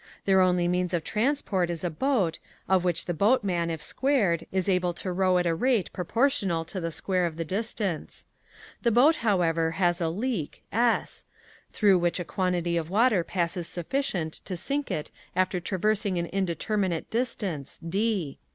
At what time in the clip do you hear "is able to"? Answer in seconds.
4.51-5.11